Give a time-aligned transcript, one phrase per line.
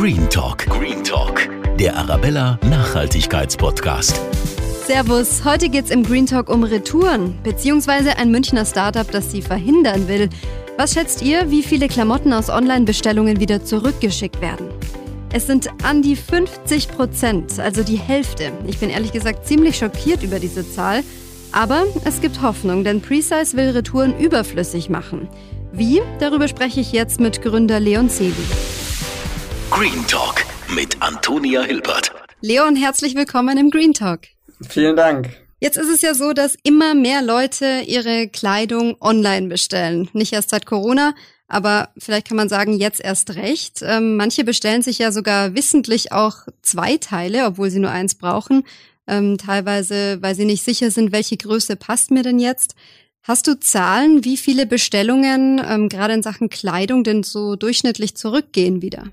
[0.00, 0.64] Green Talk.
[0.64, 1.46] Green Talk.
[1.76, 4.18] Der Arabella Nachhaltigkeitspodcast.
[4.86, 10.08] Servus, heute geht's im Green Talk um Retouren, beziehungsweise ein Münchner Startup, das sie verhindern
[10.08, 10.30] will.
[10.78, 14.70] Was schätzt ihr, wie viele Klamotten aus Online-Bestellungen wieder zurückgeschickt werden?
[15.34, 18.52] Es sind an die 50 Prozent, also die Hälfte.
[18.66, 21.04] Ich bin ehrlich gesagt ziemlich schockiert über diese Zahl.
[21.52, 25.28] Aber es gibt Hoffnung, denn Precise will Retouren überflüssig machen.
[25.74, 26.00] Wie?
[26.20, 28.46] Darüber spreche ich jetzt mit Gründer Leon Sebi.
[29.70, 32.10] Green Talk mit Antonia Hilbert.
[32.40, 34.22] Leon, herzlich willkommen im Green Talk.
[34.68, 35.30] Vielen Dank.
[35.60, 40.10] Jetzt ist es ja so, dass immer mehr Leute ihre Kleidung online bestellen.
[40.12, 41.14] Nicht erst seit Corona,
[41.46, 43.80] aber vielleicht kann man sagen, jetzt erst recht.
[43.82, 48.64] Ähm, manche bestellen sich ja sogar wissentlich auch zwei Teile, obwohl sie nur eins brauchen.
[49.06, 52.74] Ähm, teilweise, weil sie nicht sicher sind, welche Größe passt mir denn jetzt.
[53.22, 58.82] Hast du Zahlen, wie viele Bestellungen ähm, gerade in Sachen Kleidung denn so durchschnittlich zurückgehen
[58.82, 59.04] wieder?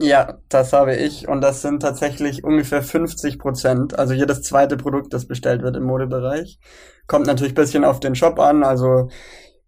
[0.00, 3.98] Ja, das habe ich und das sind tatsächlich ungefähr 50 Prozent.
[3.98, 6.60] Also jedes zweite Produkt, das bestellt wird im Modebereich.
[7.08, 9.08] Kommt natürlich bisschen auf den Shop an, also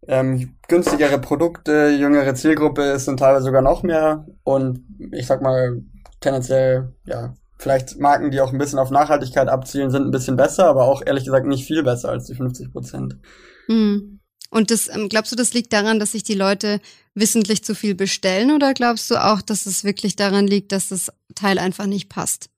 [0.07, 5.83] ähm, günstigere Produkte, jüngere Zielgruppe ist sind teilweise sogar noch mehr und ich sag mal
[6.21, 10.67] tendenziell, ja, vielleicht Marken, die auch ein bisschen auf Nachhaltigkeit abzielen, sind ein bisschen besser,
[10.67, 13.17] aber auch ehrlich gesagt nicht viel besser als die 50 Prozent.
[13.67, 14.20] Hm.
[14.51, 16.81] Und das, ähm, glaubst du, das liegt daran, dass sich die Leute
[17.15, 21.13] wissentlich zu viel bestellen oder glaubst du auch, dass es wirklich daran liegt, dass das
[21.35, 22.51] Teil einfach nicht passt?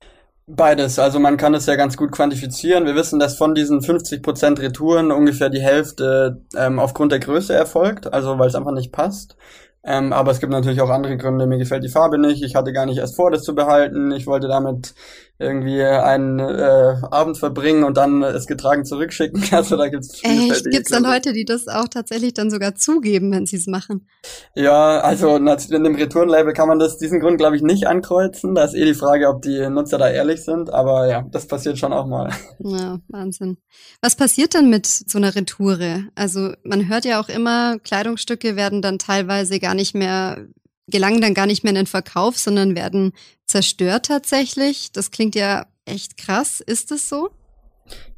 [0.47, 0.99] Beides.
[0.99, 2.85] Also man kann es ja ganz gut quantifizieren.
[2.85, 8.13] Wir wissen, dass von diesen 50% Retouren ungefähr die Hälfte ähm, aufgrund der Größe erfolgt,
[8.13, 9.37] also weil es einfach nicht passt.
[9.85, 11.47] Ähm, aber es gibt natürlich auch andere Gründe.
[11.47, 12.43] Mir gefällt die Farbe nicht.
[12.43, 14.13] Ich hatte gar nicht erst vor, das zu behalten.
[14.13, 14.95] Ich wollte damit
[15.43, 19.43] irgendwie einen äh, Abend verbringen und dann es getragen zurückschicken.
[19.53, 20.65] Also da gibt's Echt?
[20.71, 24.09] Gibt's da Leute, die das auch tatsächlich dann sogar zugeben, wenn sie es machen?
[24.55, 28.55] Ja, also in dem Retourenlabel kann man das diesen Grund glaube ich nicht ankreuzen.
[28.55, 30.73] Da ist eh die Frage, ob die Nutzer da ehrlich sind.
[30.73, 32.31] Aber ja, das passiert schon auch mal.
[32.65, 33.59] Ja, Wahnsinn.
[34.01, 36.05] Was passiert dann mit so einer Retoure?
[36.15, 40.47] Also man hört ja auch immer, Kleidungsstücke werden dann teilweise gar nicht mehr
[40.89, 43.13] gelangen dann gar nicht mehr in den Verkauf, sondern werden
[43.47, 44.93] zerstört tatsächlich.
[44.93, 46.61] Das klingt ja echt krass.
[46.61, 47.31] Ist es so?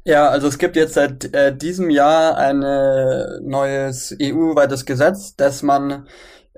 [0.03, 2.59] Ja, also es gibt jetzt seit äh, diesem Jahr ein
[3.41, 6.07] neues EU-weites Gesetz, dass man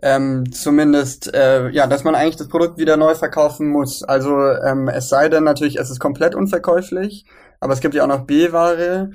[0.01, 4.03] ähm, zumindest, äh, ja, dass man eigentlich das Produkt wieder neu verkaufen muss.
[4.03, 7.25] Also ähm, es sei denn natürlich, es ist komplett unverkäuflich,
[7.59, 9.12] aber es gibt ja auch noch B-Ware.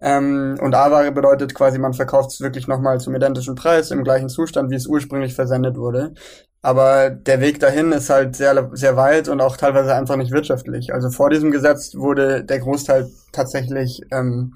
[0.00, 4.28] Ähm, und A-Ware bedeutet quasi, man verkauft es wirklich nochmal zum identischen Preis, im gleichen
[4.28, 6.14] Zustand, wie es ursprünglich versendet wurde.
[6.60, 10.92] Aber der Weg dahin ist halt sehr, sehr weit und auch teilweise einfach nicht wirtschaftlich.
[10.92, 14.54] Also vor diesem Gesetz wurde der Großteil tatsächlich ähm,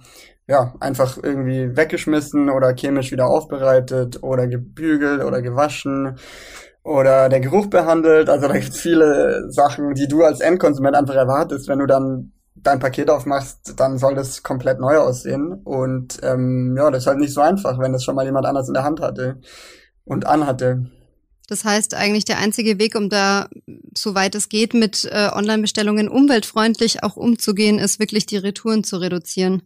[0.48, 6.18] ja, einfach irgendwie weggeschmissen oder chemisch wieder aufbereitet oder gebügelt oder gewaschen
[6.82, 8.28] oder der Geruch behandelt.
[8.28, 12.32] Also da gibt es viele Sachen, die du als Endkonsument einfach erwartest, wenn du dann
[12.54, 15.52] dein Paket aufmachst, dann soll das komplett neu aussehen.
[15.52, 18.68] Und ähm, ja, das ist halt nicht so einfach, wenn das schon mal jemand anders
[18.68, 19.40] in der Hand hatte
[20.04, 20.90] und anhatte.
[21.48, 23.48] Das heißt, eigentlich der einzige Weg, um da,
[23.96, 29.62] soweit es geht, mit äh, Online-Bestellungen umweltfreundlich auch umzugehen, ist wirklich die Retouren zu reduzieren.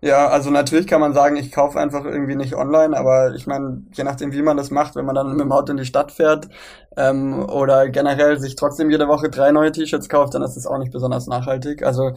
[0.00, 3.82] Ja, also natürlich kann man sagen, ich kaufe einfach irgendwie nicht online, aber ich meine,
[3.92, 6.12] je nachdem, wie man das macht, wenn man dann mit dem Auto in die Stadt
[6.12, 6.48] fährt
[6.96, 10.78] ähm, oder generell sich trotzdem jede Woche drei neue T-Shirts kauft, dann ist das auch
[10.78, 11.82] nicht besonders nachhaltig.
[11.82, 12.12] Also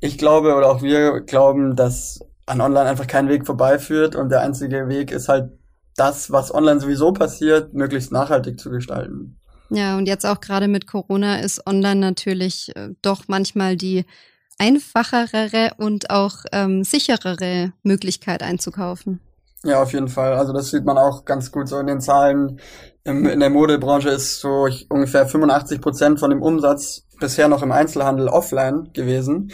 [0.00, 4.40] ich glaube oder auch wir glauben, dass an Online einfach kein Weg vorbeiführt und der
[4.40, 5.52] einzige Weg ist halt
[5.96, 9.38] das, was online sowieso passiert, möglichst nachhaltig zu gestalten.
[9.70, 14.04] Ja, und jetzt auch gerade mit Corona ist online natürlich äh, doch manchmal die
[14.62, 19.20] einfachere und auch ähm, sicherere Möglichkeit einzukaufen.
[19.64, 20.34] Ja, auf jeden Fall.
[20.34, 22.60] Also das sieht man auch ganz gut so in den Zahlen.
[23.04, 27.72] Im, in der Modebranche ist so ungefähr 85 Prozent von dem Umsatz bisher noch im
[27.72, 29.52] Einzelhandel offline gewesen.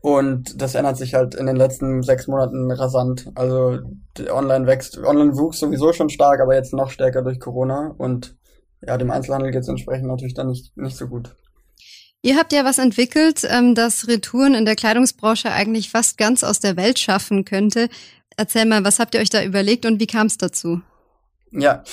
[0.00, 3.30] Und das ändert sich halt in den letzten sechs Monaten rasant.
[3.34, 3.78] Also
[4.30, 7.94] online wächst, online wuchs sowieso schon stark, aber jetzt noch stärker durch Corona.
[7.98, 8.36] Und
[8.86, 11.34] ja, dem Einzelhandel geht es entsprechend natürlich dann nicht, nicht so gut.
[12.26, 16.58] Ihr habt ja was entwickelt, ähm, das Retouren in der Kleidungsbranche eigentlich fast ganz aus
[16.58, 17.88] der Welt schaffen könnte.
[18.36, 20.80] Erzähl mal, was habt ihr euch da überlegt und wie kam es dazu?
[21.52, 21.84] Ja,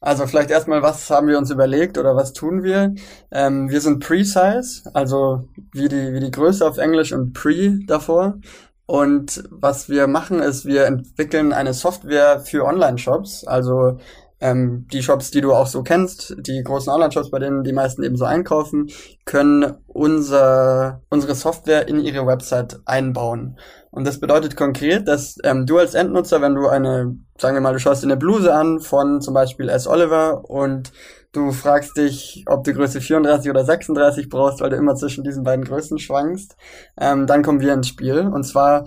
[0.00, 2.94] also vielleicht erstmal, was haben wir uns überlegt oder was tun wir?
[3.30, 8.38] Ähm, wir sind Precise, also wie die, wie die Größe auf Englisch und Pre davor.
[8.86, 13.98] Und was wir machen, ist, wir entwickeln eine Software für Online-Shops, also
[14.42, 18.02] ähm, die Shops, die du auch so kennst, die großen Online-Shops, bei denen die meisten
[18.02, 18.90] eben so einkaufen,
[19.24, 23.56] können unser, unsere Software in ihre Website einbauen.
[23.92, 27.72] Und das bedeutet konkret, dass ähm, du als Endnutzer, wenn du eine, sagen wir mal,
[27.72, 29.86] du schaust dir eine Bluse an von zum Beispiel S.
[29.86, 30.92] Oliver und
[31.34, 35.44] Du fragst dich, ob du Größe 34 oder 36 brauchst, weil du immer zwischen diesen
[35.44, 36.56] beiden Größen schwankst.
[37.00, 38.18] Ähm, dann kommen wir ins Spiel.
[38.18, 38.84] Und zwar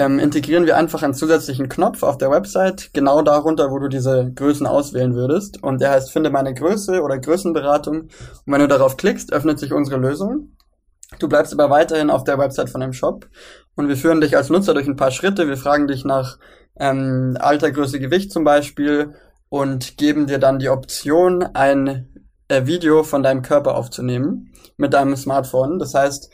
[0.00, 4.32] ähm, integrieren wir einfach einen zusätzlichen Knopf auf der Website, genau darunter, wo du diese
[4.34, 5.62] Größen auswählen würdest.
[5.62, 8.04] Und der heißt Finde meine Größe oder Größenberatung.
[8.04, 8.10] Und
[8.46, 10.56] wenn du darauf klickst, öffnet sich unsere Lösung.
[11.18, 13.26] Du bleibst aber weiterhin auf der Website von dem Shop
[13.74, 15.48] und wir führen dich als Nutzer durch ein paar Schritte.
[15.48, 16.38] Wir fragen dich nach
[16.78, 19.14] ähm, Alter, Größe, Gewicht zum Beispiel
[19.50, 22.08] und geben dir dann die Option, ein
[22.48, 25.78] äh, Video von deinem Körper aufzunehmen mit deinem Smartphone.
[25.78, 26.30] Das heißt,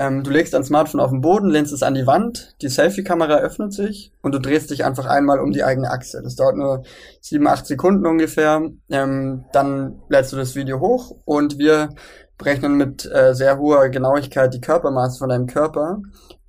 [0.00, 3.36] ähm, du legst dein Smartphone auf den Boden, lehnst es an die Wand, die Selfie-Kamera
[3.36, 6.22] öffnet sich und du drehst dich einfach einmal um die eigene Achse.
[6.22, 6.84] Das dauert nur
[7.20, 8.62] sieben, acht Sekunden ungefähr.
[8.88, 11.90] Ähm, dann lädst du das Video hoch und wir
[12.38, 16.00] berechnen mit äh, sehr hoher Genauigkeit die Körpermaße von deinem Körper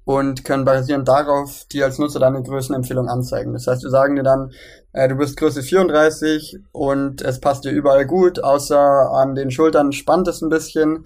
[0.06, 3.52] und können basierend darauf dir als Nutzer deine Größenempfehlung anzeigen.
[3.52, 4.54] Das heißt, wir sagen dir dann,
[4.94, 9.92] äh, du bist Größe 34 und es passt dir überall gut, außer an den Schultern
[9.92, 11.04] spannt es ein bisschen.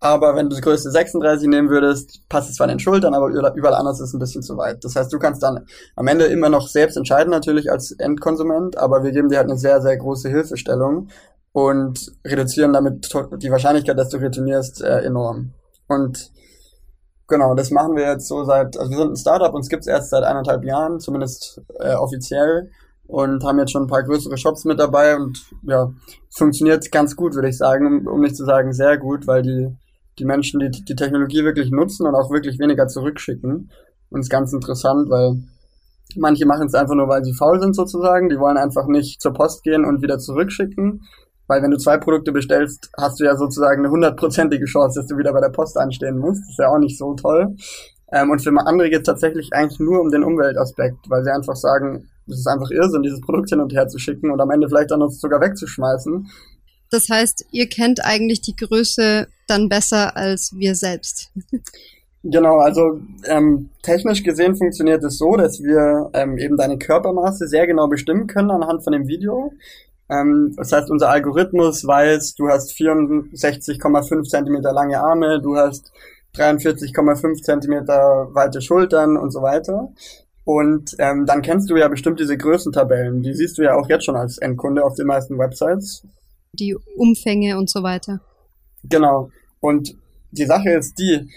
[0.00, 3.28] Aber wenn du die Größe 36 nehmen würdest, passt es zwar an den Schultern, aber
[3.28, 4.84] überall anders ist es ein bisschen zu weit.
[4.84, 5.66] Das heißt, du kannst dann
[5.96, 9.58] am Ende immer noch selbst entscheiden, natürlich als Endkonsument, aber wir geben dir halt eine
[9.58, 11.08] sehr, sehr große Hilfestellung
[11.52, 13.12] und reduzieren damit
[13.42, 15.54] die Wahrscheinlichkeit, dass du retournierst, äh, enorm.
[15.88, 16.30] Und
[17.26, 20.10] genau, das machen wir jetzt so seit, also wir sind ein Startup, uns gibt's erst
[20.10, 22.70] seit eineinhalb Jahren, zumindest äh, offiziell
[23.08, 25.90] und haben jetzt schon ein paar größere Shops mit dabei und ja,
[26.30, 29.74] funktioniert ganz gut, würde ich sagen, um nicht zu sagen sehr gut, weil die,
[30.18, 33.70] die Menschen, die die Technologie wirklich nutzen und auch wirklich weniger zurückschicken.
[34.10, 35.42] Und ist ganz interessant, weil
[36.16, 38.28] manche machen es einfach nur, weil sie faul sind sozusagen.
[38.28, 41.02] Die wollen einfach nicht zur Post gehen und wieder zurückschicken.
[41.46, 45.16] Weil wenn du zwei Produkte bestellst, hast du ja sozusagen eine hundertprozentige Chance, dass du
[45.16, 46.42] wieder bei der Post anstehen musst.
[46.42, 47.56] Das ist ja auch nicht so toll.
[48.12, 51.56] Ähm, und für andere geht es tatsächlich eigentlich nur um den Umweltaspekt, weil sie einfach
[51.56, 54.68] sagen, es ist einfach Irrsinn, dieses Produkt hin und her zu schicken und am Ende
[54.68, 56.26] vielleicht dann uns sogar wegzuschmeißen.
[56.90, 61.30] Das heißt, ihr kennt eigentlich die Größe dann besser als wir selbst.
[62.24, 67.66] Genau, also ähm, technisch gesehen funktioniert es so, dass wir ähm, eben deine Körpermaße sehr
[67.66, 69.52] genau bestimmen können anhand von dem Video.
[70.10, 75.92] Ähm, das heißt, unser Algorithmus weiß, du hast 64,5 Zentimeter lange Arme, du hast
[76.34, 79.92] 43,5 Zentimeter weite Schultern und so weiter.
[80.44, 83.22] Und ähm, dann kennst du ja bestimmt diese Größentabellen.
[83.22, 86.06] Die siehst du ja auch jetzt schon als Endkunde auf den meisten Websites.
[86.52, 88.20] Die Umfänge und so weiter.
[88.84, 89.30] Genau.
[89.60, 89.94] Und
[90.30, 91.28] die Sache ist die,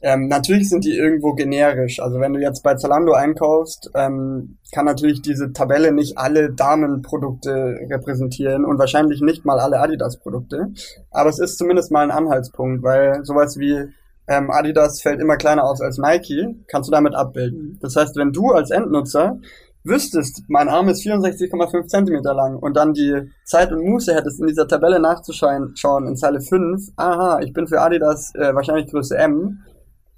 [0.00, 2.00] ähm, natürlich sind die irgendwo generisch.
[2.00, 7.78] Also wenn du jetzt bei Zalando einkaufst, ähm, kann natürlich diese Tabelle nicht alle Damenprodukte
[7.90, 10.68] repräsentieren und wahrscheinlich nicht mal alle Adidas-Produkte.
[11.10, 13.88] Aber es ist zumindest mal ein Anhaltspunkt, weil sowas wie
[14.28, 17.78] ähm, Adidas fällt immer kleiner aus als Nike, kannst du damit abbilden.
[17.80, 19.40] Das heißt, wenn du als Endnutzer
[19.88, 24.46] wüsstest, mein Arm ist 64,5 Zentimeter lang und dann die Zeit und Muße hättest, in
[24.46, 29.16] dieser Tabelle nachzuschauen schauen, in Zeile 5, aha, ich bin für Adidas äh, wahrscheinlich Größe
[29.16, 29.62] M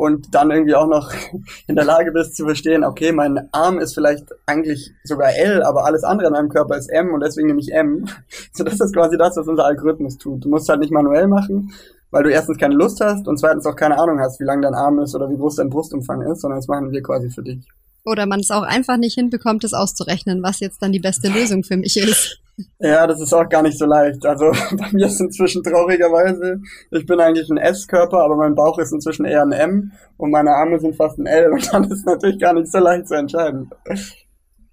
[0.00, 1.12] und dann irgendwie auch noch
[1.66, 5.84] in der Lage bist zu verstehen, okay, mein Arm ist vielleicht eigentlich sogar L, aber
[5.84, 8.06] alles andere in meinem Körper ist M und deswegen nehme ich M.
[8.52, 10.44] So, das ist quasi das, was unser Algorithmus tut.
[10.44, 11.72] Du musst halt nicht manuell machen,
[12.10, 14.74] weil du erstens keine Lust hast und zweitens auch keine Ahnung hast, wie lang dein
[14.74, 17.68] Arm ist oder wie groß dein Brustumfang ist, sondern das machen wir quasi für dich.
[18.04, 21.64] Oder man es auch einfach nicht hinbekommt, es auszurechnen, was jetzt dann die beste Lösung
[21.64, 22.40] für mich ist.
[22.78, 24.26] Ja, das ist auch gar nicht so leicht.
[24.26, 26.60] Also bei mir ist inzwischen traurigerweise,
[26.90, 30.50] ich bin eigentlich ein S-Körper, aber mein Bauch ist inzwischen eher ein M und meine
[30.50, 33.14] Arme sind fast ein L und dann ist es natürlich gar nicht so leicht zu
[33.14, 33.70] entscheiden.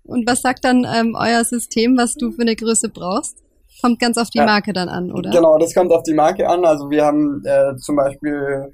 [0.03, 3.43] Und was sagt dann ähm, euer System, was du für eine Größe brauchst?
[3.81, 5.29] Kommt ganz auf die ja, Marke dann an, oder?
[5.29, 6.65] Genau, das kommt auf die Marke an.
[6.65, 8.73] Also wir haben äh, zum Beispiel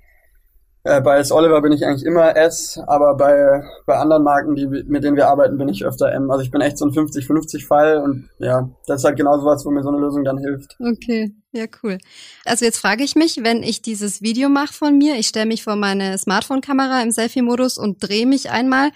[0.84, 1.32] äh, bei S.
[1.32, 5.28] Oliver bin ich eigentlich immer S, aber bei, bei anderen Marken, die, mit denen wir
[5.28, 6.30] arbeiten, bin ich öfter M.
[6.30, 9.66] Also ich bin echt so ein 50-50-Fall und ja, das ist halt genau so was,
[9.66, 10.75] wo mir so eine Lösung dann hilft.
[10.80, 11.98] Okay, ja, cool.
[12.44, 15.63] Also jetzt frage ich mich, wenn ich dieses Video mache von mir, ich stelle mich
[15.63, 18.90] vor meine Smartphone-Kamera im Selfie-Modus und drehe mich einmal,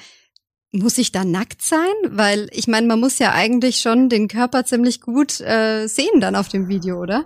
[0.73, 1.93] muss ich da nackt sein?
[2.09, 6.35] Weil ich meine, man muss ja eigentlich schon den Körper ziemlich gut äh, sehen dann
[6.35, 7.25] auf dem Video, oder?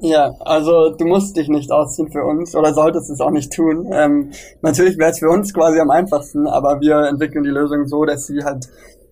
[0.00, 3.88] Ja, also du musst dich nicht ausziehen für uns oder solltest es auch nicht tun.
[3.92, 8.04] Ähm, natürlich wäre es für uns quasi am einfachsten, aber wir entwickeln die Lösung so,
[8.04, 8.68] dass sie halt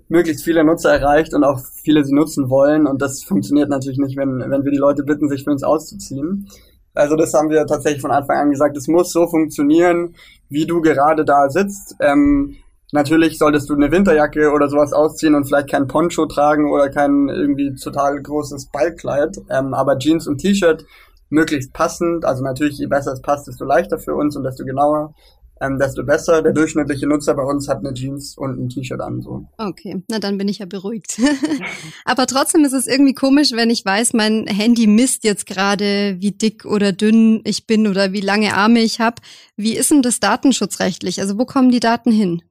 [0.08, 2.86] möglichst viele Nutzer erreicht und auch viele sie nutzen wollen.
[2.86, 6.48] Und das funktioniert natürlich nicht, wenn, wenn wir die Leute bitten, sich für uns auszuziehen.
[6.92, 10.14] Also das haben wir tatsächlich von Anfang an gesagt, es muss so funktionieren,
[10.50, 11.96] wie du gerade da sitzt.
[12.00, 12.56] Ähm,
[12.94, 17.28] Natürlich solltest du eine Winterjacke oder sowas ausziehen und vielleicht kein Poncho tragen oder kein
[17.28, 20.86] irgendwie total großes Ballkleid, ähm, aber Jeans und T-Shirt
[21.28, 22.24] möglichst passend.
[22.24, 25.12] Also natürlich, je besser es passt, desto leichter für uns und desto genauer.
[25.60, 26.40] ähm, desto besser.
[26.40, 29.22] Der durchschnittliche Nutzer bei uns hat eine Jeans und ein T-Shirt an.
[29.22, 29.44] So.
[29.58, 31.20] Okay, na dann bin ich ja beruhigt.
[32.04, 36.30] Aber trotzdem ist es irgendwie komisch, wenn ich weiß, mein Handy misst jetzt gerade, wie
[36.30, 39.16] dick oder dünn ich bin oder wie lange Arme ich habe.
[39.56, 41.20] Wie ist denn das datenschutzrechtlich?
[41.20, 42.42] Also wo kommen die Daten hin?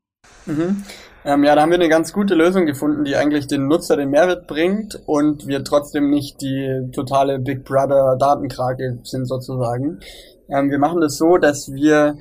[0.46, 0.84] Mhm.
[1.26, 4.10] Ähm, ja, da haben wir eine ganz gute Lösung gefunden, die eigentlich den Nutzer den
[4.10, 10.00] Mehrwert bringt und wir trotzdem nicht die totale Big Brother Datenkrake sind sozusagen.
[10.50, 12.18] Ähm, wir machen das so, dass wir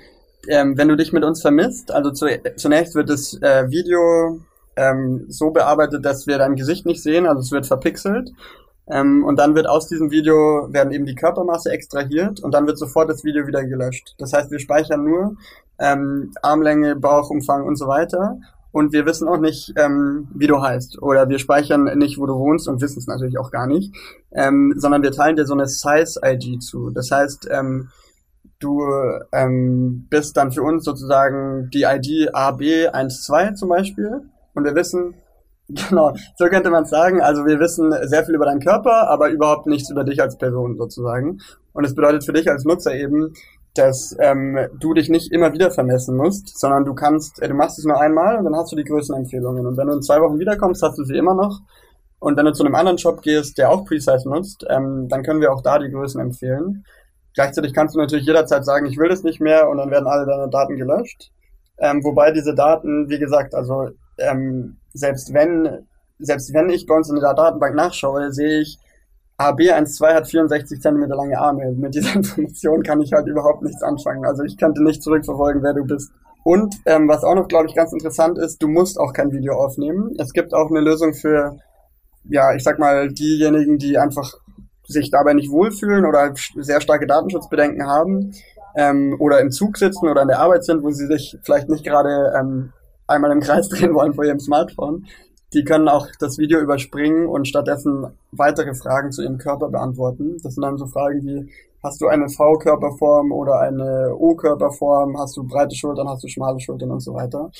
[0.49, 2.27] ähm, wenn du dich mit uns vermisst, also zu,
[2.57, 4.41] zunächst wird das äh, Video
[4.77, 8.31] ähm, so bearbeitet, dass wir dein Gesicht nicht sehen, also es wird verpixelt.
[8.89, 12.79] Ähm, und dann wird aus diesem Video werden eben die Körpermasse extrahiert und dann wird
[12.79, 14.15] sofort das Video wieder gelöscht.
[14.19, 15.37] Das heißt, wir speichern nur
[15.79, 18.39] ähm, Armlänge, Bauchumfang und so weiter.
[18.73, 21.01] Und wir wissen auch nicht, ähm, wie du heißt.
[21.03, 23.95] Oder wir speichern nicht, wo du wohnst und wissen es natürlich auch gar nicht.
[24.33, 26.91] Ähm, sondern wir teilen dir so eine Size-ID zu.
[26.91, 27.91] Das heißt, ähm,
[28.59, 28.83] du
[29.33, 34.23] ähm, bist dann für uns sozusagen die ID AB12 zum Beispiel
[34.55, 35.15] und wir wissen,
[35.69, 39.67] genau, so könnte man sagen, also wir wissen sehr viel über deinen Körper, aber überhaupt
[39.67, 41.39] nichts über dich als Person sozusagen.
[41.73, 43.33] Und es bedeutet für dich als Nutzer eben,
[43.75, 47.79] dass ähm, du dich nicht immer wieder vermessen musst, sondern du kannst, äh, du machst
[47.79, 49.67] es nur einmal und dann hast du die Größenempfehlungen.
[49.67, 51.61] Und wenn du in zwei Wochen wiederkommst, hast du sie immer noch.
[52.19, 55.41] Und wenn du zu einem anderen Shop gehst, der auch Precise nutzt, ähm, dann können
[55.41, 56.85] wir auch da die Größen empfehlen.
[57.35, 60.27] Gleichzeitig kannst du natürlich jederzeit sagen, ich will das nicht mehr und dann werden alle
[60.27, 61.33] deine Daten gelöscht.
[61.79, 63.89] Ähm, wobei diese Daten, wie gesagt, also
[64.31, 65.87] ähm, selbst wenn
[66.19, 68.79] selbst wenn ich bei uns in der Datenbank nachschaue, sehe ich,
[69.39, 71.73] AB12 hat 64 Zentimeter lange Arme.
[71.73, 74.25] Mit dieser Information kann ich halt überhaupt nichts anfangen.
[74.25, 76.13] Also ich könnte nicht zurückverfolgen, wer du bist.
[76.45, 79.55] Und ähm, was auch noch, glaube ich, ganz interessant ist, du musst auch kein Video
[79.55, 80.15] aufnehmen.
[80.19, 81.59] Es gibt auch eine Lösung für,
[82.25, 84.35] ja, ich sag mal, diejenigen, die einfach
[84.85, 88.35] sich dabei nicht wohlfühlen oder sehr starke Datenschutzbedenken haben
[88.75, 91.85] ähm, oder im Zug sitzen oder in der Arbeit sind, wo sie sich vielleicht nicht
[91.85, 92.73] gerade ähm,
[93.13, 95.07] einmal im Kreis drehen wollen vor ihrem Smartphone,
[95.55, 100.39] die können auch das Video überspringen und stattdessen weitere Fragen zu ihrem Körper beantworten.
[100.43, 101.51] Das sind dann so Fragen wie,
[101.83, 106.91] hast du eine V-Körperform oder eine O-Körperform, hast du breite Schultern, hast du schmale Schultern
[106.91, 107.51] und so weiter.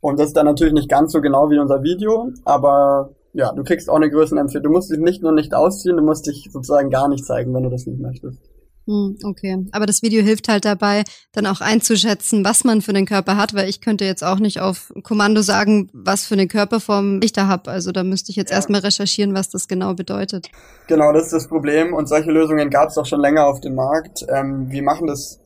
[0.00, 3.62] Und das ist dann natürlich nicht ganz so genau wie unser Video, aber ja, du
[3.62, 4.64] kriegst auch eine Größenempfehlung.
[4.64, 7.62] Du musst dich nicht nur nicht ausziehen, du musst dich sozusagen gar nicht zeigen, wenn
[7.62, 8.40] du das nicht möchtest.
[8.88, 13.04] Hm, okay, aber das Video hilft halt dabei, dann auch einzuschätzen, was man für den
[13.04, 17.20] Körper hat, weil ich könnte jetzt auch nicht auf Kommando sagen, was für eine Körperform
[17.22, 17.70] ich da habe.
[17.70, 18.56] Also da müsste ich jetzt ja.
[18.56, 20.48] erstmal recherchieren, was das genau bedeutet.
[20.86, 23.74] Genau, das ist das Problem und solche Lösungen gab es auch schon länger auf dem
[23.74, 24.24] Markt.
[24.26, 25.38] Ähm, wir machen das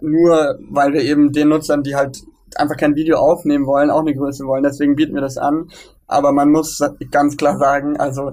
[0.00, 2.22] nur, weil wir eben den Nutzern, die halt
[2.56, 4.62] einfach kein Video aufnehmen wollen, auch eine Größe wollen.
[4.62, 5.68] Deswegen bieten wir das an.
[6.06, 8.32] Aber man muss ganz klar sagen, also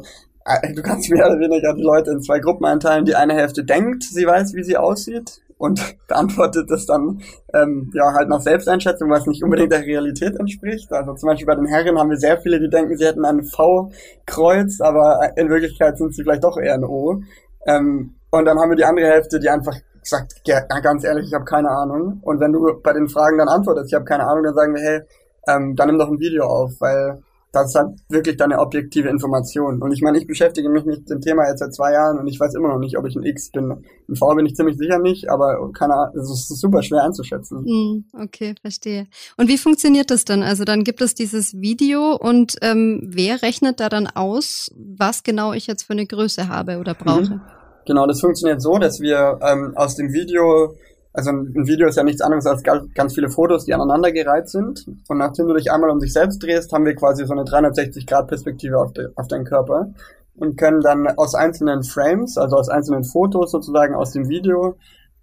[0.73, 3.05] du kannst mehr oder weniger die Leute in zwei Gruppen einteilen.
[3.05, 7.21] Die eine Hälfte denkt, sie weiß, wie sie aussieht und beantwortet das dann
[7.53, 10.91] ähm, ja halt nach Selbsteinschätzung, was nicht unbedingt der Realität entspricht.
[10.91, 13.43] Also zum Beispiel bei den Herren haben wir sehr viele, die denken, sie hätten ein
[13.43, 17.21] V-Kreuz, aber in Wirklichkeit sind sie vielleicht doch eher ein O.
[17.65, 21.33] Ähm, und dann haben wir die andere Hälfte, die einfach sagt, ja, ganz ehrlich, ich
[21.33, 22.19] habe keine Ahnung.
[22.21, 24.81] Und wenn du bei den Fragen dann antwortest, ich habe keine Ahnung, dann sagen wir,
[24.81, 25.01] hey,
[25.47, 27.23] ähm, dann nimm doch ein Video auf, weil
[27.55, 29.81] das ist halt wirklich deine objektive Information.
[29.81, 32.39] Und ich meine, ich beschäftige mich mit dem Thema jetzt seit zwei Jahren und ich
[32.39, 33.71] weiß immer noch nicht, ob ich ein X bin.
[34.09, 37.63] Ein V bin ich ziemlich sicher nicht, aber keine Ahnung, es ist super schwer einzuschätzen.
[37.63, 39.07] Mm, okay, verstehe.
[39.37, 40.43] Und wie funktioniert das dann?
[40.43, 45.53] Also dann gibt es dieses Video und ähm, wer rechnet da dann aus, was genau
[45.53, 47.35] ich jetzt für eine Größe habe oder brauche?
[47.35, 47.41] Mhm.
[47.85, 50.75] Genau, das funktioniert so, dass wir ähm, aus dem Video
[51.15, 54.85] also ein Video ist ja nichts anderes als ganz viele Fotos, die aneinandergereiht sind.
[55.07, 58.77] Und nachdem du dich einmal um dich selbst drehst, haben wir quasi so eine 360-Grad-Perspektive
[58.77, 59.93] auf, de, auf deinen Körper
[60.35, 64.75] und können dann aus einzelnen Frames, also aus einzelnen Fotos sozusagen aus dem Video,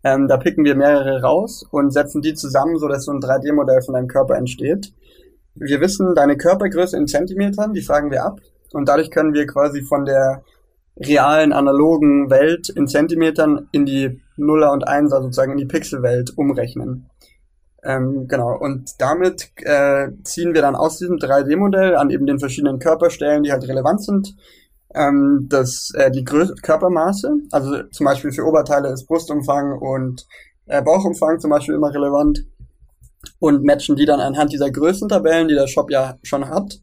[0.03, 3.83] ähm, da picken wir mehrere raus und setzen die zusammen, so dass so ein 3D-Modell
[3.83, 4.95] von deinem Körper entsteht.
[5.55, 8.41] Wir wissen deine Körpergröße in Zentimetern, die fragen wir ab.
[8.73, 10.43] Und dadurch können wir quasi von der
[10.97, 17.09] realen, analogen Welt in Zentimetern in die Nuller und Einser sozusagen in die Pixelwelt umrechnen.
[17.85, 22.79] Ähm, genau, und damit äh, ziehen wir dann aus diesem 3D-Modell an eben den verschiedenen
[22.79, 24.37] Körperstellen, die halt relevant sind,
[24.95, 30.27] ähm, das, äh, die Grö Körpermaße, also zum Beispiel für Oberteile ist Brustumfang und
[30.67, 32.47] äh, Bauchumfang zum Beispiel immer relevant
[33.39, 36.81] und matchen die dann anhand dieser Größentabellen, die der Shop ja schon hat,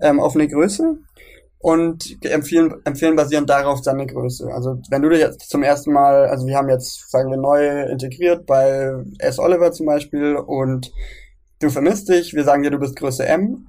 [0.00, 0.98] ähm, auf eine Größe
[1.62, 4.50] und empfehlen, empfehlen basierend darauf seine Größe.
[4.52, 7.82] Also wenn du dir jetzt zum ersten Mal, also wir haben jetzt, sagen wir, neu
[7.82, 9.38] integriert bei S.
[9.38, 10.90] Oliver zum Beispiel und
[11.60, 13.68] du vermisst dich, wir sagen dir, du bist Größe M.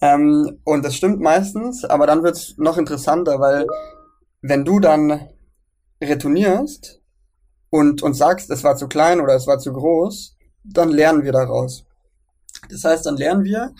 [0.00, 3.66] Ähm, und das stimmt meistens, aber dann wird's noch interessanter, weil
[4.40, 5.28] wenn du dann
[6.00, 7.00] retournierst
[7.70, 11.32] und, und sagst, es war zu klein oder es war zu groß, dann lernen wir
[11.32, 11.84] daraus.
[12.70, 13.74] Das heißt, dann lernen wir,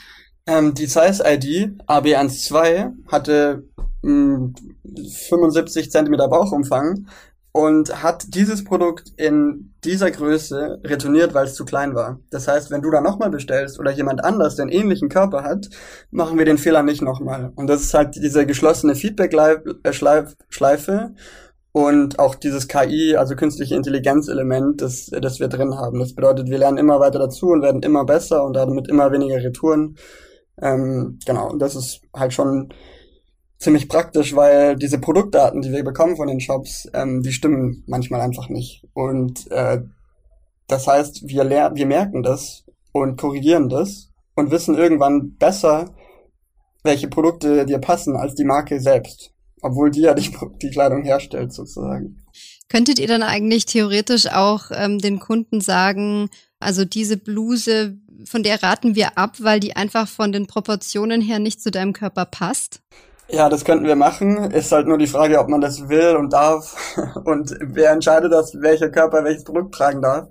[0.46, 3.64] ähm, die Size-ID AB12 hatte
[4.02, 4.54] mh,
[5.28, 7.06] 75 Zentimeter Bauchumfang
[7.52, 12.18] und hat dieses Produkt in dieser Größe retourniert, weil es zu klein war.
[12.30, 15.68] Das heißt, wenn du da nochmal bestellst oder jemand anders den ähnlichen Körper hat,
[16.10, 17.52] machen wir den Fehler nicht nochmal.
[17.54, 21.14] Und das ist halt diese geschlossene Feedback-Schleife
[21.72, 25.98] und auch dieses KI, also künstliche Intelligenz-Element, das, das wir drin haben.
[25.98, 29.36] Das bedeutet, wir lernen immer weiter dazu und werden immer besser und damit immer weniger
[29.36, 29.96] Retouren.
[30.60, 32.72] Ähm, genau, und das ist halt schon
[33.58, 38.20] ziemlich praktisch, weil diese Produktdaten, die wir bekommen von den Shops, ähm, die stimmen manchmal
[38.20, 38.86] einfach nicht.
[38.92, 39.82] Und äh,
[40.66, 45.94] das heißt, wir, wir merken das und korrigieren das und wissen irgendwann besser,
[46.82, 49.32] welche Produkte dir passen als die Marke selbst.
[49.60, 50.30] Obwohl die ja die,
[50.62, 52.24] die Kleidung herstellt, sozusagen.
[52.68, 58.62] Könntet ihr dann eigentlich theoretisch auch ähm, den Kunden sagen, also diese Bluse, von der
[58.62, 62.80] raten wir ab, weil die einfach von den Proportionen her nicht zu deinem Körper passt?
[63.28, 64.50] Ja, das könnten wir machen.
[64.50, 66.76] Ist halt nur die Frage, ob man das will und darf.
[67.24, 70.28] Und wer entscheidet das, welcher Körper welches Produkt tragen darf.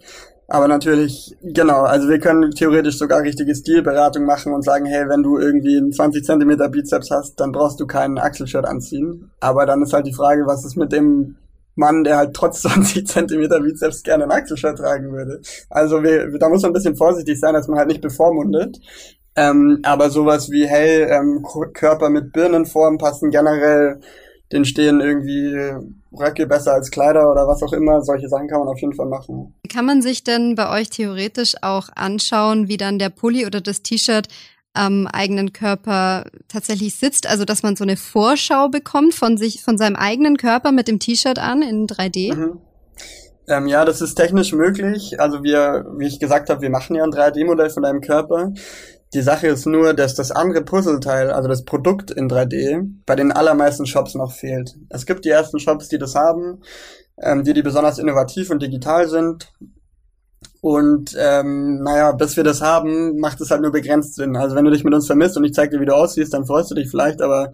[0.48, 5.24] Aber natürlich, genau, also wir können theoretisch sogar richtige Stilberatung machen und sagen, hey, wenn
[5.24, 9.32] du irgendwie einen 20 Zentimeter Bizeps hast, dann brauchst du keinen Achselshirt anziehen.
[9.40, 11.38] Aber dann ist halt die Frage, was ist mit dem
[11.76, 15.42] Mann, der halt trotz 20 Zentimeter Bizeps gerne einen Achselshirt tragen würde.
[15.70, 18.80] Also wir, da muss man ein bisschen vorsichtig sein, dass man halt nicht bevormundet.
[19.36, 24.02] Ähm, aber sowas wie, hey, ähm, Körper mit Birnenform passen generell,
[24.52, 25.56] den stehen irgendwie
[26.12, 28.02] Röcke besser als Kleider oder was auch immer.
[28.02, 29.54] Solche Sachen kann man auf jeden Fall machen.
[29.72, 33.82] Kann man sich denn bei euch theoretisch auch anschauen, wie dann der Pulli oder das
[33.82, 34.28] T-Shirt
[34.74, 37.28] am eigenen Körper tatsächlich sitzt?
[37.28, 41.00] Also, dass man so eine Vorschau bekommt von sich, von seinem eigenen Körper mit dem
[41.00, 42.36] T-Shirt an in 3D?
[42.36, 42.62] Mhm.
[43.48, 45.20] Ähm, ja, das ist technisch möglich.
[45.20, 48.54] Also wir, wie ich gesagt habe, wir machen ja ein 3D-Modell von deinem Körper.
[49.14, 53.34] Die Sache ist nur, dass das andere Puzzleteil, also das Produkt in 3D, bei den
[53.34, 54.76] allermeisten Shops noch fehlt.
[54.90, 56.62] Es gibt die ersten Shops, die das haben,
[57.22, 59.52] ähm, die, die besonders innovativ und digital sind.
[60.62, 64.36] Und ähm, naja, bis wir das haben, macht es halt nur begrenzt Sinn.
[64.38, 66.46] Also wenn du dich mit uns vermisst und ich zeig dir, wie du aussiehst, dann
[66.46, 67.52] freust du dich vielleicht, aber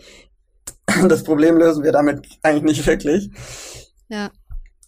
[1.08, 3.32] das Problem lösen wir damit eigentlich nicht wirklich.
[4.10, 4.30] Ja.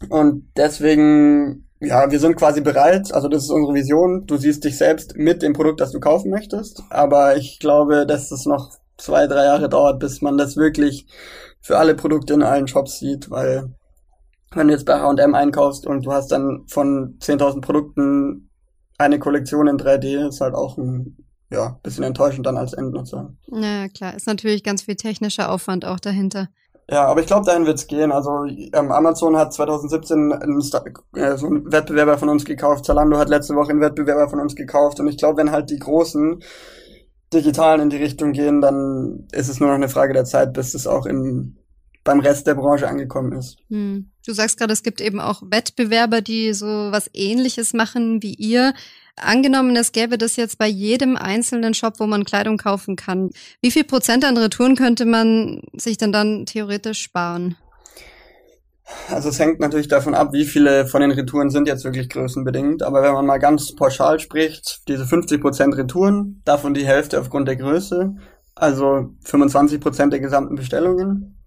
[0.10, 4.26] Und deswegen ja, wir sind quasi bereit, also das ist unsere Vision.
[4.28, 8.32] Du siehst dich selbst mit dem Produkt, das du kaufen möchtest, aber ich glaube, dass
[8.32, 11.08] es noch zwei, drei Jahre dauert, bis man das wirklich
[11.62, 13.74] für alle Produkte in allen Shops sieht, weil
[14.56, 18.50] wenn du jetzt bei H&M einkaufst und du hast dann von 10.000 Produkten
[18.98, 21.18] eine Kollektion in 3D, ist halt auch ein
[21.52, 23.34] ja, bisschen enttäuschend dann als Endnutzer.
[23.48, 26.50] Ja, klar, ist natürlich ganz viel technischer Aufwand auch dahinter.
[26.92, 28.12] Ja, aber ich glaube, dahin wird's gehen.
[28.12, 32.86] Also ähm, Amazon hat 2017 einen, äh, so einen Wettbewerber von uns gekauft.
[32.86, 35.00] Zalando hat letzte Woche einen Wettbewerber von uns gekauft.
[35.00, 36.42] Und ich glaube, wenn halt die großen
[37.32, 40.74] Digitalen in die Richtung gehen, dann ist es nur noch eine Frage der Zeit, bis
[40.74, 41.58] es auch im
[42.04, 43.58] beim Rest der Branche angekommen ist.
[43.70, 44.10] Hm.
[44.30, 48.76] Du sagst gerade, es gibt eben auch Wettbewerber, die so was ähnliches machen wie ihr.
[49.16, 53.32] Angenommen, es gäbe das jetzt bei jedem einzelnen Shop, wo man Kleidung kaufen kann.
[53.60, 57.56] Wie viel Prozent an Retouren könnte man sich denn dann theoretisch sparen?
[59.08, 62.84] Also es hängt natürlich davon ab, wie viele von den Retouren sind jetzt wirklich größenbedingt.
[62.84, 67.56] Aber wenn man mal ganz pauschal spricht, diese 50% Retouren, davon die Hälfte aufgrund der
[67.56, 68.14] Größe,
[68.54, 71.39] also 25% der gesamten Bestellungen.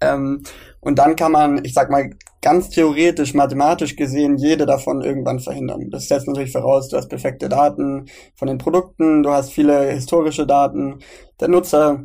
[0.00, 0.42] Ähm,
[0.80, 2.10] und dann kann man, ich sag mal,
[2.42, 5.90] ganz theoretisch, mathematisch gesehen, jede davon irgendwann verhindern.
[5.90, 8.06] Das setzt natürlich voraus, du hast perfekte Daten
[8.36, 11.00] von den Produkten, du hast viele historische Daten.
[11.40, 12.04] Der Nutzer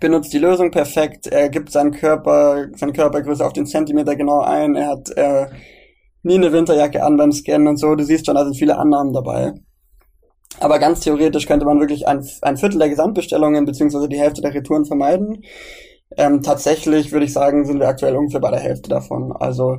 [0.00, 4.74] benutzt die Lösung perfekt, er gibt seinen Körper, seine Körpergröße auf den Zentimeter genau ein,
[4.74, 5.48] er hat äh,
[6.22, 9.12] nie eine Winterjacke an beim Scannen und so, du siehst schon, da sind viele Annahmen
[9.12, 9.52] dabei.
[10.60, 14.54] Aber ganz theoretisch könnte man wirklich ein, ein Viertel der Gesamtbestellungen beziehungsweise die Hälfte der
[14.54, 15.42] Retouren vermeiden.
[16.16, 19.32] Ähm, tatsächlich würde ich sagen, sind wir aktuell ungefähr bei der Hälfte davon.
[19.32, 19.78] Also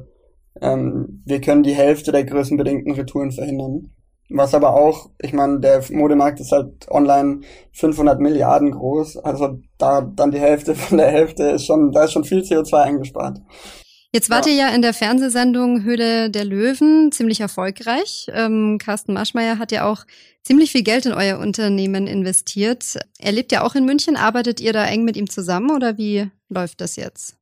[0.61, 3.91] ähm, wir können die Hälfte der größenbedingten Retouren verhindern.
[4.29, 7.41] Was aber auch, ich meine, der Modemarkt ist halt online
[7.73, 9.17] 500 Milliarden groß.
[9.17, 12.73] Also da dann die Hälfte von der Hälfte ist schon, da ist schon viel CO2
[12.81, 13.39] eingespart.
[14.15, 18.27] Jetzt wart ihr ja in der Fernsehsendung Höhle der Löwen ziemlich erfolgreich.
[18.31, 20.05] Ähm, Carsten Maschmeyer hat ja auch
[20.43, 22.99] ziemlich viel Geld in euer Unternehmen investiert.
[23.19, 24.15] Er lebt ja auch in München.
[24.15, 27.38] Arbeitet ihr da eng mit ihm zusammen oder wie läuft das jetzt?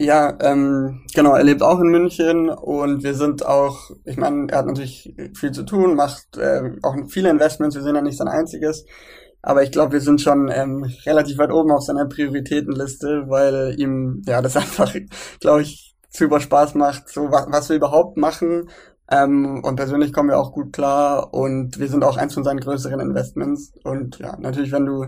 [0.00, 4.58] Ja, ähm, genau, er lebt auch in München und wir sind auch, ich meine, er
[4.58, 8.28] hat natürlich viel zu tun, macht äh, auch viele Investments, wir sind ja nicht sein
[8.28, 8.84] einziges.
[9.42, 14.22] Aber ich glaube, wir sind schon ähm, relativ weit oben auf seiner Prioritätenliste, weil ihm
[14.26, 14.94] ja das einfach,
[15.40, 18.68] glaube ich, super Spaß macht, so was, was wir überhaupt machen
[19.10, 22.60] Ähm, und persönlich kommen wir auch gut klar und wir sind auch eins von seinen
[22.60, 23.72] größeren Investments.
[23.84, 25.06] Und ja, natürlich, wenn du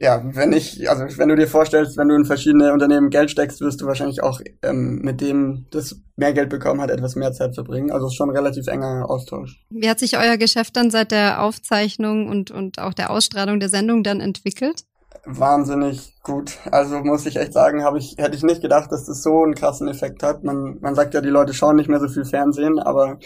[0.00, 3.60] ja, wenn ich, also wenn du dir vorstellst, wenn du in verschiedene Unternehmen Geld steckst,
[3.60, 7.54] wirst du wahrscheinlich auch ähm, mit dem, das mehr Geld bekommen hat, etwas mehr Zeit
[7.54, 7.90] verbringen.
[7.90, 9.64] Also ist schon ein relativ enger Austausch.
[9.70, 13.70] Wie hat sich euer Geschäft dann seit der Aufzeichnung und, und auch der Ausstrahlung der
[13.70, 14.84] Sendung dann entwickelt?
[15.30, 16.56] Wahnsinnig gut.
[16.70, 19.54] Also muss ich echt sagen, habe ich, hätte ich nicht gedacht, dass das so einen
[19.54, 20.42] krassen Effekt hat.
[20.42, 23.18] Man, man sagt ja, die Leute schauen nicht mehr so viel Fernsehen, aber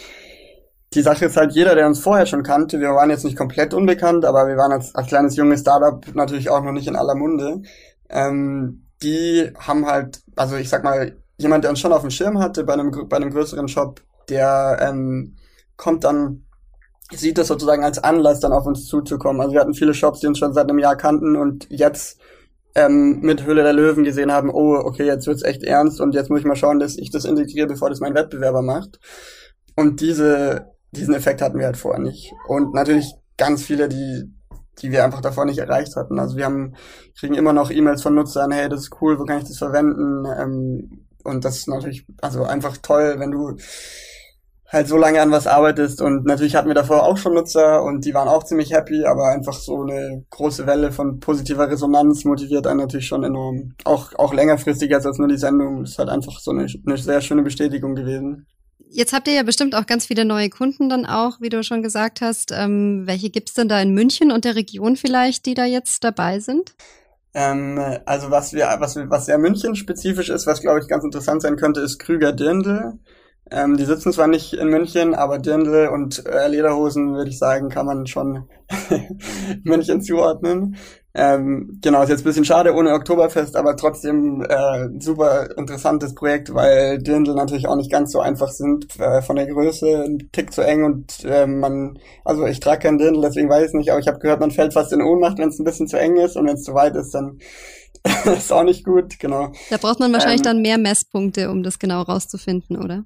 [0.93, 3.73] die Sache ist halt, jeder, der uns vorher schon kannte, wir waren jetzt nicht komplett
[3.73, 7.15] unbekannt, aber wir waren als, als kleines junges Startup natürlich auch noch nicht in aller
[7.15, 7.61] Munde.
[8.09, 12.39] Ähm, die haben halt, also ich sag mal, jemand, der uns schon auf dem Schirm
[12.39, 15.37] hatte bei einem, bei einem größeren Shop, der ähm,
[15.77, 16.43] kommt dann,
[17.11, 19.41] sieht das sozusagen als Anlass, dann auf uns zuzukommen.
[19.41, 22.19] Also wir hatten viele Shops, die uns schon seit einem Jahr kannten und jetzt
[22.75, 26.29] ähm, mit Höhle der Löwen gesehen haben, oh, okay, jetzt wird's echt ernst und jetzt
[26.29, 28.99] muss ich mal schauen, dass ich das integriere, bevor das mein Wettbewerber macht.
[29.75, 32.33] Und diese diesen Effekt hatten wir halt vorher nicht.
[32.47, 34.31] Und natürlich ganz viele, die,
[34.79, 36.19] die wir einfach davor nicht erreicht hatten.
[36.19, 36.75] Also wir haben,
[37.17, 40.25] kriegen immer noch E-Mails von Nutzern, hey, das ist cool, wo kann ich das verwenden?
[40.25, 43.57] Ähm, und das ist natürlich, also einfach toll, wenn du
[44.73, 48.05] halt so lange an was arbeitest und natürlich hatten wir davor auch schon Nutzer und
[48.05, 52.65] die waren auch ziemlich happy, aber einfach so eine große Welle von positiver Resonanz motiviert
[52.65, 53.73] einen natürlich schon enorm.
[53.83, 55.81] Auch, auch längerfristig als nur die Sendung.
[55.81, 58.47] Das ist halt einfach so eine, eine sehr schöne Bestätigung gewesen.
[58.89, 61.83] Jetzt habt ihr ja bestimmt auch ganz viele neue Kunden dann auch, wie du schon
[61.83, 62.51] gesagt hast.
[62.51, 66.39] Ähm, welche gibt's denn da in München und der Region vielleicht, die da jetzt dabei
[66.39, 66.73] sind?
[67.35, 71.41] Ähm, also was wir, was, was sehr München spezifisch ist, was glaube ich ganz interessant
[71.41, 72.99] sein könnte, ist Krüger Dirndl.
[73.53, 77.69] Ähm, die sitzen zwar nicht in München, aber Dirndl und äh, Lederhosen, würde ich sagen,
[77.69, 78.45] kann man schon
[79.63, 80.75] München zuordnen.
[81.13, 86.51] Ähm, genau, ist jetzt ein bisschen schade ohne Oktoberfest, aber trotzdem äh, super interessantes Projekt,
[86.55, 90.51] weil Dirndl natürlich auch nicht ganz so einfach sind, äh, von der Größe ein Tick
[90.51, 93.99] zu eng und äh, man, also ich trage kein Dirndl, deswegen weiß ich nicht, aber
[93.99, 96.35] ich habe gehört, man fällt fast in Ohnmacht, wenn es ein bisschen zu eng ist
[96.35, 97.37] und wenn es zu weit ist, dann
[98.25, 99.51] ist auch nicht gut, genau.
[99.69, 103.05] Da braucht man wahrscheinlich ähm, dann mehr Messpunkte, um das genau rauszufinden, oder?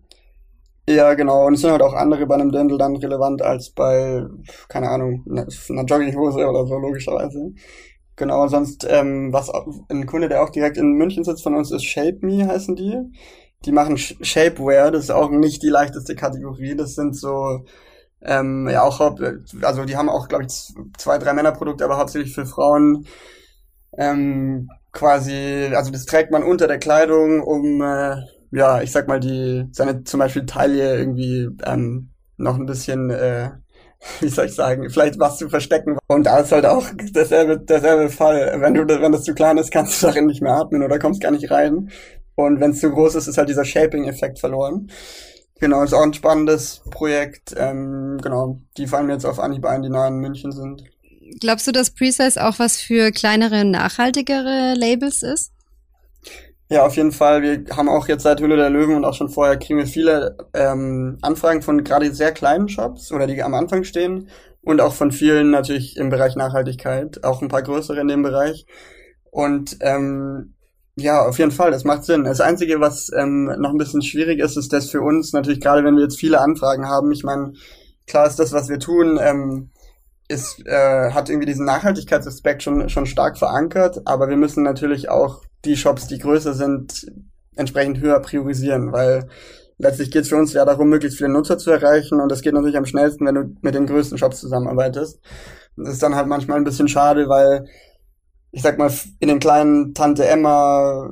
[0.89, 1.45] Ja, genau.
[1.47, 4.23] Und es sind halt auch andere bei einem Dirndl dann relevant als bei,
[4.69, 7.51] keine Ahnung, einer Jogginghose oder so, logischerweise.
[8.15, 9.51] Genau, sonst, ähm, was
[9.89, 12.97] ein Kunde, der auch direkt in München sitzt von uns, ist Shape Me, heißen die.
[13.65, 16.75] Die machen Shapewear, das ist auch nicht die leichteste Kategorie.
[16.75, 17.65] Das sind so,
[18.21, 18.99] ähm, ja auch,
[19.63, 23.07] also die haben auch, glaube ich, zwei, drei Männerprodukte, aber hauptsächlich für Frauen.
[23.97, 28.17] Ähm, quasi, also das trägt man unter der Kleidung, um, äh,
[28.51, 33.51] ja, ich sag mal, die, seine zum Beispiel Taille irgendwie ähm, noch ein bisschen äh,
[34.19, 35.97] wie soll ich sagen, vielleicht was zu verstecken.
[36.07, 38.55] Und da ist halt auch derselbe, derselbe Fall.
[38.59, 41.21] Wenn du, wenn das zu klein ist, kannst du darin nicht mehr atmen oder kommst
[41.21, 41.89] gar nicht rein.
[42.35, 44.91] Und wenn es zu groß ist, ist halt dieser Shaping-Effekt verloren.
[45.59, 47.55] Genau, ist auch ein spannendes Projekt.
[47.57, 50.83] Ähm, genau, die fallen mir jetzt auf Anhieb ein, die nahe in München sind.
[51.39, 55.51] Glaubst du, dass Precise auch was für kleinere, nachhaltigere Labels ist?
[56.69, 57.41] Ja, auf jeden Fall.
[57.43, 60.37] Wir haben auch jetzt seit Hülle der Löwen und auch schon vorher kriegen wir viele
[60.53, 64.27] ähm, Anfragen von gerade sehr kleinen Shops oder die am Anfang stehen
[64.61, 68.65] und auch von vielen natürlich im Bereich Nachhaltigkeit, auch ein paar größere in dem Bereich.
[69.31, 70.55] Und ähm,
[70.97, 72.25] ja, auf jeden Fall, das macht Sinn.
[72.25, 75.85] Das Einzige, was ähm, noch ein bisschen schwierig ist, ist dass für uns natürlich gerade,
[75.85, 77.53] wenn wir jetzt viele Anfragen haben, ich meine,
[78.07, 79.69] klar ist das, was wir tun, ähm,
[80.27, 85.43] ist, äh, hat irgendwie diesen Nachhaltigkeitsaspekt schon, schon stark verankert, aber wir müssen natürlich auch
[85.65, 87.05] die Shops, die größer sind,
[87.55, 89.27] entsprechend höher priorisieren, weil
[89.77, 92.53] letztlich geht es für uns ja darum, möglichst viele Nutzer zu erreichen und das geht
[92.53, 95.19] natürlich am schnellsten, wenn du mit den größten Shops zusammenarbeitest.
[95.77, 97.65] Das ist dann halt manchmal ein bisschen schade, weil
[98.51, 101.09] ich sag mal, in den kleinen Tante Emma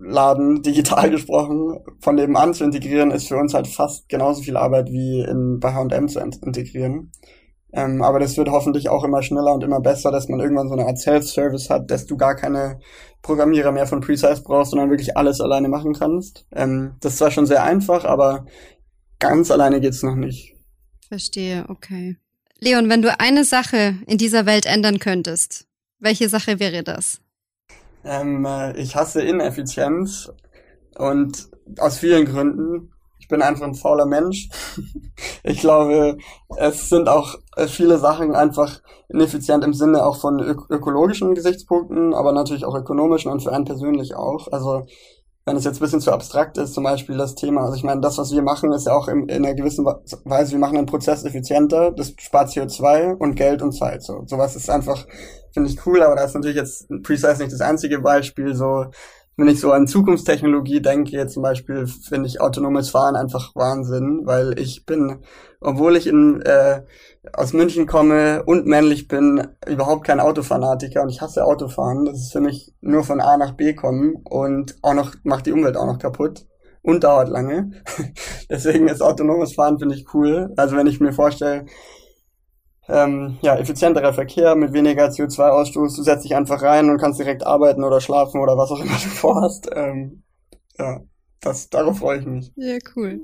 [0.00, 4.90] Laden, digital gesprochen, von nebenan zu integrieren, ist für uns halt fast genauso viel Arbeit
[4.90, 7.10] wie in, bei H&M zu integrieren.
[7.72, 10.74] Ähm, aber das wird hoffentlich auch immer schneller und immer besser, dass man irgendwann so
[10.74, 12.80] eine Art Self-Service hat, dass du gar keine
[13.22, 16.46] Programmierer mehr von Precise brauchst, sondern wirklich alles alleine machen kannst.
[16.52, 18.46] Ähm, das ist zwar schon sehr einfach, aber
[19.18, 20.54] ganz alleine geht's noch nicht.
[21.08, 22.16] Verstehe, okay.
[22.60, 25.66] Leon, wenn du eine Sache in dieser Welt ändern könntest,
[25.98, 27.20] welche Sache wäre das?
[28.04, 30.32] Ähm, äh, ich hasse Ineffizienz
[30.96, 32.92] und aus vielen Gründen
[33.28, 34.48] ich bin einfach ein fauler Mensch.
[35.42, 36.16] ich glaube,
[36.56, 37.34] es sind auch
[37.66, 43.30] viele Sachen einfach ineffizient im Sinne auch von ök ökologischen Gesichtspunkten, aber natürlich auch ökonomischen
[43.30, 44.50] und für einen persönlich auch.
[44.50, 44.86] Also
[45.44, 48.00] wenn es jetzt ein bisschen zu abstrakt ist, zum Beispiel das Thema, also ich meine,
[48.00, 50.86] das, was wir machen, ist ja auch in, in einer gewissen Weise, wir machen einen
[50.86, 54.02] Prozess effizienter, das spart CO2 und Geld und Zeit.
[54.02, 55.06] So, sowas ist einfach,
[55.52, 58.86] finde ich cool, aber da ist natürlich jetzt Precise nicht das einzige Beispiel, so
[59.38, 64.58] wenn ich so an Zukunftstechnologie denke, zum Beispiel finde ich autonomes Fahren einfach Wahnsinn, weil
[64.58, 65.20] ich bin,
[65.60, 66.82] obwohl ich in, äh,
[67.32, 72.04] aus München komme und männlich bin, überhaupt kein Autofanatiker und ich hasse Autofahren.
[72.04, 75.52] Das ist für mich nur von A nach B kommen und auch noch macht die
[75.52, 76.44] Umwelt auch noch kaputt
[76.82, 77.70] und dauert lange.
[78.50, 80.52] Deswegen ist autonomes Fahren finde ich cool.
[80.56, 81.66] Also wenn ich mir vorstelle,
[82.88, 85.96] ähm, ja, effizienterer Verkehr mit weniger CO2-Ausstoß.
[85.96, 88.92] Du setzt dich einfach rein und kannst direkt arbeiten oder schlafen oder was auch immer
[88.92, 89.68] du vorhast.
[89.74, 90.22] Ähm,
[90.78, 91.00] ja,
[91.40, 92.52] das, darauf freue ich mich.
[92.56, 93.20] Ja, cool.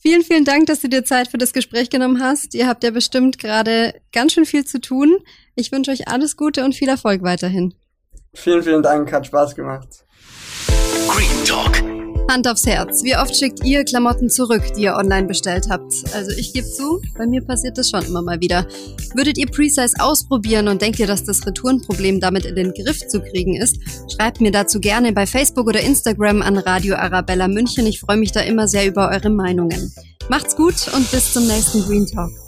[0.00, 2.54] Vielen, vielen Dank, dass du dir Zeit für das Gespräch genommen hast.
[2.54, 5.18] Ihr habt ja bestimmt gerade ganz schön viel zu tun.
[5.56, 7.74] Ich wünsche euch alles Gute und viel Erfolg weiterhin.
[8.32, 10.04] Vielen, vielen Dank, hat Spaß gemacht.
[11.08, 11.97] Green Talk
[12.28, 13.02] Hand aufs Herz.
[13.02, 15.92] Wie oft schickt ihr Klamotten zurück, die ihr online bestellt habt?
[16.14, 18.66] Also ich gebe zu, bei mir passiert das schon immer mal wieder.
[19.14, 23.20] Würdet ihr Precise ausprobieren und denkt ihr, dass das Retourenproblem damit in den Griff zu
[23.20, 23.78] kriegen ist?
[24.14, 27.86] Schreibt mir dazu gerne bei Facebook oder Instagram an Radio Arabella München.
[27.86, 29.92] Ich freue mich da immer sehr über eure Meinungen.
[30.28, 32.47] Macht's gut und bis zum nächsten Green Talk.